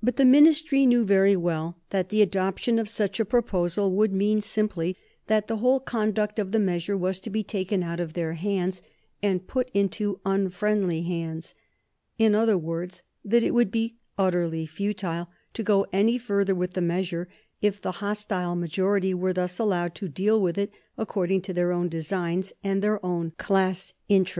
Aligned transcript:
But 0.00 0.14
the 0.14 0.24
Ministry 0.24 0.86
knew 0.86 1.04
very 1.04 1.34
well 1.34 1.76
that 1.90 2.10
the 2.10 2.22
adoption 2.22 2.78
of 2.78 2.88
such 2.88 3.18
a 3.18 3.24
proposal 3.24 3.90
would 3.90 4.12
mean 4.12 4.40
simply 4.40 4.96
that 5.26 5.48
the 5.48 5.56
whole 5.56 5.80
conduct 5.80 6.38
of 6.38 6.52
the 6.52 6.60
measure 6.60 6.96
was 6.96 7.18
to 7.18 7.30
be 7.30 7.42
taken 7.42 7.82
out 7.82 7.98
of 7.98 8.12
their 8.12 8.34
hands 8.34 8.80
and 9.24 9.48
put 9.48 9.68
into 9.74 10.20
unfriendly 10.24 11.02
hands 11.02 11.56
in 12.16 12.32
other 12.32 12.56
words, 12.56 13.02
that 13.24 13.42
it 13.42 13.52
would 13.52 13.72
be 13.72 13.96
utterly 14.16 14.66
futile 14.66 15.28
to 15.54 15.64
go 15.64 15.84
any 15.92 16.16
further 16.16 16.54
with 16.54 16.74
the 16.74 16.80
measure 16.80 17.26
if 17.60 17.82
the 17.82 17.90
hostile 17.98 18.54
majority 18.54 19.12
were 19.12 19.32
thus 19.32 19.58
allowed 19.58 19.96
to 19.96 20.06
deal 20.08 20.40
with 20.40 20.58
it 20.58 20.70
according 20.96 21.42
to 21.42 21.52
their 21.52 21.72
own 21.72 21.88
designs 21.88 22.52
and 22.62 22.82
their 22.82 23.04
own 23.04 23.32
class 23.36 23.94
interest. 24.08 24.38